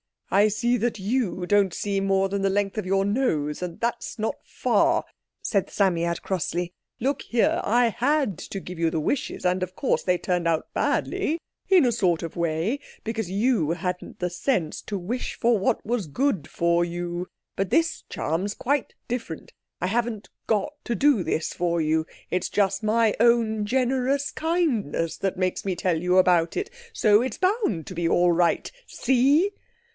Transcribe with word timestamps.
"I 0.33 0.47
see 0.47 0.77
that 0.77 0.97
you 0.97 1.45
don't 1.45 1.73
see 1.73 1.99
more 1.99 2.29
than 2.29 2.41
the 2.41 2.49
length 2.49 2.77
of 2.77 2.85
your 2.85 3.03
nose, 3.03 3.61
and 3.61 3.79
that's 3.81 4.17
not 4.17 4.37
far," 4.45 5.03
said 5.43 5.67
the 5.67 5.73
Psammead 5.73 6.23
crossly. 6.23 6.71
"Look 7.01 7.21
here, 7.23 7.59
I 7.65 7.89
had 7.89 8.37
to 8.39 8.59
give 8.61 8.79
you 8.79 8.89
the 8.89 8.99
wishes, 8.99 9.45
and 9.45 9.61
of 9.61 9.75
course 9.75 10.03
they 10.03 10.17
turned 10.17 10.47
out 10.47 10.73
badly, 10.73 11.37
in 11.69 11.85
a 11.85 11.91
sort 11.91 12.23
of 12.23 12.37
way, 12.37 12.79
because 13.03 13.29
you 13.29 13.71
hadn't 13.71 14.19
the 14.19 14.29
sense 14.29 14.81
to 14.83 14.97
wish 14.97 15.35
for 15.35 15.59
what 15.59 15.85
was 15.85 16.07
good 16.07 16.47
for 16.49 16.85
you. 16.85 17.27
But 17.57 17.69
this 17.69 18.03
charm's 18.09 18.53
quite 18.53 18.95
different. 19.09 19.51
I 19.81 19.87
haven't 19.87 20.29
got 20.47 20.73
to 20.85 20.95
do 20.95 21.23
this 21.23 21.53
for 21.53 21.79
you, 21.81 22.07
it's 22.31 22.49
just 22.49 22.81
my 22.83 23.13
own 23.19 23.65
generous 23.65 24.31
kindness 24.31 25.17
that 25.17 25.37
makes 25.37 25.63
me 25.65 25.75
tell 25.75 26.01
you 26.01 26.17
about 26.17 26.55
it. 26.57 26.71
So 26.93 27.21
it's 27.21 27.37
bound 27.37 27.85
to 27.85 27.93
be 27.93 28.07
all 28.07 28.31
right. 28.31 28.71
See?" 28.87 29.51